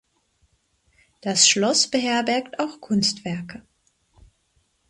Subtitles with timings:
[1.21, 3.61] Das Schloss beherbergt auch Kunstwerke.